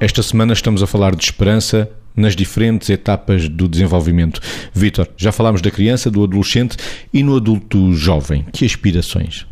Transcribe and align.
Esta 0.00 0.22
semana 0.22 0.52
estamos 0.52 0.80
a 0.80 0.86
falar 0.86 1.16
de 1.16 1.24
esperança 1.24 1.90
nas 2.14 2.36
diferentes 2.36 2.88
etapas 2.88 3.48
do 3.48 3.68
desenvolvimento. 3.68 4.40
Vítor, 4.72 5.08
já 5.16 5.32
falámos 5.32 5.60
da 5.60 5.72
criança, 5.72 6.08
do 6.08 6.22
adolescente 6.22 6.76
e 7.12 7.20
no 7.22 7.36
adulto 7.36 7.92
jovem. 7.94 8.44
Que 8.52 8.64
aspirações? 8.64 9.44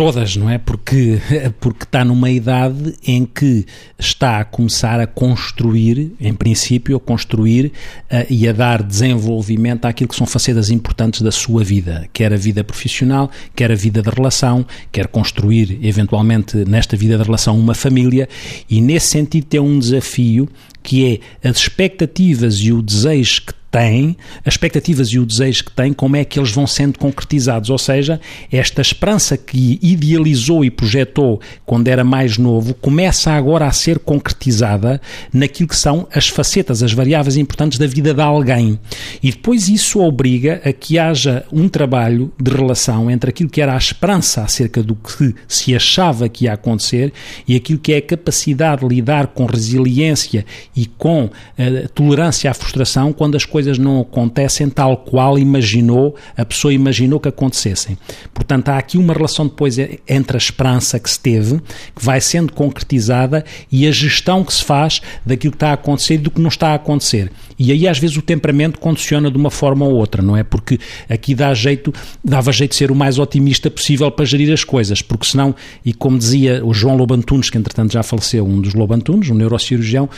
Todas, 0.00 0.34
não 0.34 0.48
é? 0.48 0.56
Porque, 0.56 1.20
porque 1.60 1.84
está 1.84 2.02
numa 2.02 2.30
idade 2.30 2.94
em 3.06 3.26
que 3.26 3.66
está 3.98 4.40
a 4.40 4.44
começar 4.46 4.98
a 4.98 5.06
construir, 5.06 6.14
em 6.18 6.32
princípio, 6.32 6.96
a 6.96 7.00
construir 7.00 7.66
uh, 8.10 8.24
e 8.30 8.48
a 8.48 8.52
dar 8.52 8.82
desenvolvimento 8.82 9.84
àquilo 9.84 10.08
que 10.08 10.16
são 10.16 10.26
facetas 10.26 10.70
importantes 10.70 11.20
da 11.20 11.30
sua 11.30 11.62
vida, 11.62 12.08
quer 12.14 12.32
a 12.32 12.36
vida 12.38 12.64
profissional, 12.64 13.30
quer 13.54 13.70
a 13.70 13.74
vida 13.74 14.00
de 14.00 14.08
relação, 14.08 14.64
quer 14.90 15.06
construir, 15.06 15.78
eventualmente, 15.82 16.56
nesta 16.64 16.96
vida 16.96 17.18
de 17.18 17.22
relação, 17.22 17.58
uma 17.58 17.74
família, 17.74 18.26
e 18.70 18.80
nesse 18.80 19.08
sentido 19.08 19.44
tem 19.48 19.60
um 19.60 19.78
desafio 19.78 20.48
que 20.82 21.20
é 21.42 21.46
as 21.46 21.58
expectativas 21.58 22.54
e 22.60 22.72
o 22.72 22.80
desejo 22.80 23.42
que 23.42 23.59
tem, 23.70 24.16
as 24.44 24.54
expectativas 24.54 25.08
e 25.08 25.18
o 25.18 25.24
desejo 25.24 25.64
que 25.64 25.72
tem, 25.72 25.92
como 25.92 26.16
é 26.16 26.24
que 26.24 26.38
eles 26.38 26.50
vão 26.50 26.66
sendo 26.66 26.98
concretizados. 26.98 27.70
Ou 27.70 27.78
seja, 27.78 28.20
esta 28.50 28.82
esperança 28.82 29.36
que 29.36 29.78
idealizou 29.80 30.64
e 30.64 30.70
projetou 30.70 31.40
quando 31.64 31.88
era 31.88 32.02
mais 32.02 32.36
novo 32.36 32.74
começa 32.74 33.30
agora 33.30 33.66
a 33.66 33.72
ser 33.72 33.98
concretizada 33.98 35.00
naquilo 35.32 35.68
que 35.68 35.76
são 35.76 36.08
as 36.12 36.28
facetas, 36.28 36.82
as 36.82 36.92
variáveis 36.92 37.36
importantes 37.36 37.78
da 37.78 37.86
vida 37.86 38.12
de 38.12 38.20
alguém. 38.20 38.78
E 39.22 39.30
depois 39.30 39.68
isso 39.68 40.00
obriga 40.00 40.60
a 40.64 40.72
que 40.72 40.98
haja 40.98 41.44
um 41.52 41.68
trabalho 41.68 42.32
de 42.40 42.50
relação 42.50 43.10
entre 43.10 43.30
aquilo 43.30 43.50
que 43.50 43.60
era 43.60 43.74
a 43.74 43.78
esperança 43.78 44.42
acerca 44.42 44.82
do 44.82 44.94
que 44.94 45.34
se 45.46 45.74
achava 45.74 46.28
que 46.28 46.44
ia 46.44 46.54
acontecer 46.54 47.12
e 47.46 47.54
aquilo 47.54 47.78
que 47.78 47.92
é 47.92 47.98
a 47.98 48.02
capacidade 48.02 48.80
de 48.82 48.94
lidar 48.94 49.28
com 49.28 49.46
resiliência 49.46 50.44
e 50.74 50.86
com 50.86 51.24
uh, 51.26 51.88
tolerância 51.94 52.50
à 52.50 52.54
frustração 52.54 53.12
quando 53.12 53.36
as 53.36 53.44
coisas 53.44 53.59
coisas 53.60 53.78
não 53.78 54.00
acontecem 54.00 54.70
tal 54.70 54.96
qual 54.96 55.38
imaginou, 55.38 56.16
a 56.34 56.46
pessoa 56.46 56.72
imaginou 56.72 57.20
que 57.20 57.28
acontecessem. 57.28 57.98
Portanto, 58.32 58.70
há 58.70 58.78
aqui 58.78 58.96
uma 58.96 59.12
relação 59.12 59.46
depois 59.46 59.76
entre 60.08 60.34
a 60.34 60.38
esperança 60.38 60.98
que 60.98 61.10
se 61.10 61.20
teve, 61.20 61.60
que 61.94 62.02
vai 62.02 62.22
sendo 62.22 62.54
concretizada, 62.54 63.44
e 63.70 63.86
a 63.86 63.92
gestão 63.92 64.42
que 64.42 64.54
se 64.54 64.64
faz 64.64 65.02
daquilo 65.26 65.50
que 65.50 65.56
está 65.56 65.70
a 65.70 65.74
acontecer 65.74 66.14
e 66.14 66.18
do 66.18 66.30
que 66.30 66.40
não 66.40 66.48
está 66.48 66.68
a 66.68 66.74
acontecer. 66.74 67.30
E 67.60 67.70
aí, 67.70 67.86
às 67.86 67.98
vezes, 67.98 68.16
o 68.16 68.22
temperamento 68.22 68.80
condiciona 68.80 69.30
de 69.30 69.36
uma 69.36 69.50
forma 69.50 69.84
ou 69.84 69.92
outra, 69.92 70.22
não 70.22 70.34
é? 70.34 70.42
Porque 70.42 70.80
aqui 71.10 71.34
dá 71.34 71.52
jeito, 71.52 71.92
dava 72.24 72.50
jeito 72.50 72.70
de 72.70 72.76
ser 72.76 72.90
o 72.90 72.94
mais 72.94 73.18
otimista 73.18 73.70
possível 73.70 74.10
para 74.10 74.24
gerir 74.24 74.50
as 74.50 74.64
coisas, 74.64 75.02
porque 75.02 75.26
senão, 75.26 75.54
e 75.84 75.92
como 75.92 76.16
dizia 76.16 76.64
o 76.64 76.72
João 76.72 76.96
Lobantunes, 76.96 77.50
que 77.50 77.58
entretanto 77.58 77.92
já 77.92 78.02
faleceu, 78.02 78.46
um 78.46 78.62
dos 78.62 78.72
Lobantunes, 78.72 79.28
um 79.28 79.34
neurocirurgião, 79.34 80.08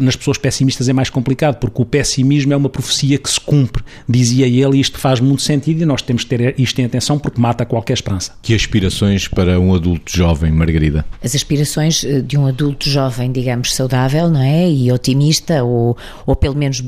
nas 0.00 0.16
pessoas 0.16 0.36
pessimistas 0.36 0.88
é 0.88 0.92
mais 0.92 1.08
complicado, 1.08 1.60
porque 1.60 1.80
o 1.80 1.84
pessimismo 1.84 2.52
é 2.52 2.56
uma 2.56 2.68
profecia 2.68 3.18
que 3.18 3.30
se 3.30 3.40
cumpre, 3.40 3.84
dizia 4.08 4.46
ele, 4.46 4.78
e 4.78 4.80
isto 4.80 4.98
faz 4.98 5.20
muito 5.20 5.42
sentido 5.42 5.82
e 5.82 5.86
nós 5.86 6.02
temos 6.02 6.24
que 6.24 6.36
ter 6.36 6.58
isto 6.58 6.76
em 6.80 6.86
atenção 6.86 7.20
porque 7.20 7.40
mata 7.40 7.64
qualquer 7.64 7.94
esperança. 7.94 8.32
Que 8.42 8.52
aspirações 8.52 9.28
para 9.28 9.60
um 9.60 9.72
adulto 9.74 10.10
jovem, 10.10 10.50
Margarida? 10.50 11.04
As 11.22 11.36
aspirações 11.36 12.02
eh, 12.02 12.20
de 12.20 12.36
um 12.36 12.48
adulto 12.48 12.90
jovem, 12.90 13.30
digamos, 13.30 13.72
saudável, 13.72 14.28
não 14.28 14.42
é? 14.42 14.68
E 14.68 14.90
otimista, 14.90 15.62
ou, 15.62 15.96
ou 16.26 16.34
pelo 16.34 16.56
menos 16.56 16.63
menos 16.64 16.82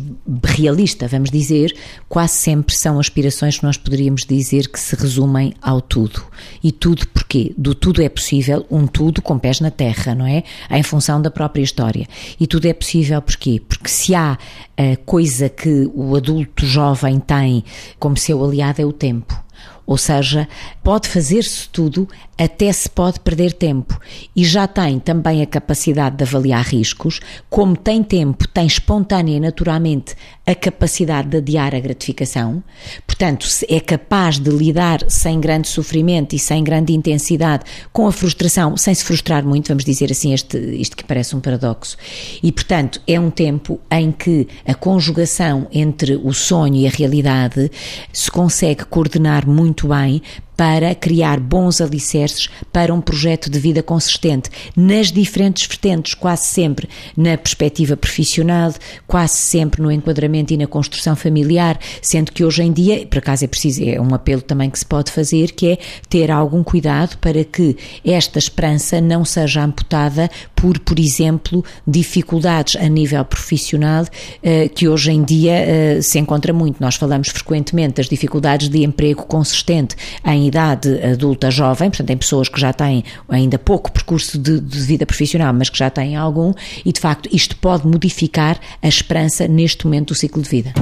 realista, 0.45 1.07
vamos 1.07 1.31
dizer, 1.31 1.75
quase 2.09 2.35
sempre 2.35 2.77
são 2.77 2.99
aspirações 2.99 3.59
que 3.59 3.65
nós 3.65 3.77
poderíamos 3.77 4.25
dizer 4.25 4.69
que 4.69 4.81
se 4.81 4.97
resumem 4.97 5.55
ao 5.61 5.81
tudo. 5.81 6.25
E 6.63 6.73
tudo 6.73 7.07
porquê? 7.09 7.53
Do 7.57 7.75
tudo 7.75 8.03
é 8.03 8.09
possível, 8.09 8.67
um 8.71 8.87
tudo 8.87 9.23
com 9.23 9.39
pés 9.39 9.61
na 9.61 9.71
terra, 9.71 10.15
não 10.15 10.27
é? 10.27 10.43
Em 10.71 10.83
função 10.83 11.21
da 11.21 11.31
própria 11.31 11.63
história. 11.63 12.07
E 12.41 12.47
tudo 12.47 12.67
é 12.67 12.73
possível 12.73 13.21
porquê? 13.23 13.61
Porque 13.67 13.89
se 13.89 14.15
há 14.15 14.39
a 14.77 14.97
coisa 15.05 15.49
que 15.49 15.91
o 15.95 16.17
adulto 16.17 16.67
jovem 16.67 17.19
tem 17.19 17.65
como 17.99 18.17
seu 18.17 18.45
aliado 18.45 18.83
é 18.83 18.85
o 18.85 18.93
tempo. 18.93 19.46
Ou 19.87 19.97
seja, 19.97 20.49
pode 20.83 21.09
fazer-se 21.09 21.69
tudo, 21.69 22.09
até 22.37 22.73
se 22.73 22.89
pode 22.89 23.21
perder 23.21 23.53
tempo. 23.53 23.99
E 24.35 24.45
já 24.45 24.67
tem 24.67 24.99
também 24.99 25.43
a 25.43 25.47
capacidade 25.47 26.17
de 26.17 26.25
avaliar 26.25 26.65
riscos, 26.65 27.21
como 27.49 27.77
tem 27.77 28.03
tempo, 28.03 28.49
tem 28.49 28.67
espontânea 28.67 29.37
e 29.37 29.41
naturalmente 29.41 30.15
a 30.47 30.55
capacidade 30.55 31.29
de 31.29 31.39
adiar 31.39 31.75
a 31.75 31.81
gratificação, 31.81 32.63
portanto, 33.05 33.49
é 33.69 33.81
capaz 33.81 34.39
de 34.39 34.49
lidar 34.49 35.01
sem 35.09 35.41
grande 35.41 35.67
sofrimento 35.67 36.37
e 36.37 36.39
sem 36.39 36.63
grande 36.63 36.93
intensidade 36.93 37.65
com 37.93 38.07
a 38.07 38.13
frustração, 38.13 38.77
sem 38.77 38.95
se 38.95 39.05
frustrar 39.05 39.45
muito, 39.45 39.69
vamos 39.69 39.85
dizer 39.85 40.13
assim, 40.13 40.33
este, 40.33 40.57
isto 40.57 40.97
que 40.97 41.03
parece 41.03 41.35
um 41.35 41.41
paradoxo. 41.41 41.97
E, 42.41 42.53
portanto, 42.53 43.01
é 43.09 43.19
um 43.19 43.29
tempo 43.29 43.81
em 43.91 44.13
que 44.13 44.47
a 44.65 44.75
conjugação 44.75 45.67
entre 45.73 46.15
o 46.15 46.33
sonho 46.33 46.77
e 46.77 46.87
a 46.87 46.91
realidade 46.91 47.69
se 48.13 48.31
consegue 48.31 48.85
coordenar 48.85 49.49
muito 49.49 49.76
bem 49.85 50.23
para 50.57 50.95
criar 50.95 51.39
bons 51.39 51.81
alicerces 51.81 52.49
para 52.73 52.95
um 52.95 53.01
projeto 53.01 53.51
de 53.51 53.59
vida 53.59 53.83
consistente 53.83 54.49
nas 54.75 55.13
diferentes 55.13 55.67
vertentes, 55.67 56.15
quase 56.15 56.47
sempre 56.47 56.89
na 57.17 57.37
perspectiva 57.37 57.97
profissional, 57.97 58.73
quase 59.07 59.35
sempre 59.37 59.83
no 59.83 59.93
enquadramento 59.93 60.55
e 60.55 60.57
na 60.57 60.67
construção 60.67 61.15
familiar, 61.15 61.79
sendo 62.01 62.33
que 62.33 62.45
hoje 62.45 62.63
em 62.63 62.73
dia, 62.73 63.07
por 63.07 63.19
acaso 63.19 63.45
é 63.45 63.49
preciso, 63.49 63.85
é 63.85 64.01
um 64.01 64.15
apelo 64.15 64.41
também 64.41 64.71
que 64.71 64.79
se 64.79 64.87
pode 64.87 65.13
fazer, 65.13 65.53
que 65.53 65.73
é 65.73 65.79
ter 66.09 66.31
algum 66.31 66.65
cuidado 66.65 67.19
para 67.19 67.45
que 67.45 67.77
esta 68.05 68.39
esperança 68.39 69.01
não 69.01 69.25
seja 69.25 69.63
amputada 69.63 70.31
por, 70.57 70.79
por 70.81 70.99
exemplo, 70.99 71.63
dificuldades 71.87 72.75
a 72.77 72.89
nível 72.89 73.25
profissional 73.25 74.07
eh, 74.43 74.69
que 74.69 74.89
hoje 74.89 75.13
em 75.13 75.23
dia 75.23 75.53
eh, 75.53 76.03
se 76.03 76.19
encontra 76.19 76.53
muito. 76.53 76.81
Nós 76.81 76.97
falamos 76.97 77.29
frequentemente 77.29 77.97
das 77.97 78.09
dificuldades 78.09 78.69
de 78.69 78.83
emprego 78.83 79.27
consistente 79.27 79.95
em 80.25 80.49
idade 80.49 81.01
adulta 81.05 81.51
jovem, 81.51 81.91
portanto, 81.91 82.11
em 82.11 82.17
pessoas 82.17 82.49
que 82.49 82.59
já 82.59 82.73
têm 82.73 83.05
ainda 83.29 83.59
pouco 83.59 83.93
percurso 83.93 84.39
de, 84.39 84.59
de 84.59 84.79
vida 84.81 85.05
profissional, 85.05 85.53
mas 85.53 85.69
que 85.69 85.79
já 85.79 85.91
têm 85.91 86.17
algum, 86.17 86.55
e 86.85 86.93
de 86.93 87.01
facto 87.01 87.29
isto 87.31 87.57
pode 87.57 87.87
modificar 87.87 88.59
a 88.83 88.89
esperança 88.89 89.47
neste 89.47 89.85
momento 89.85 90.09
do 90.09 90.15
ciclo 90.15 90.43
de 90.43 90.49
vida. 90.49 90.73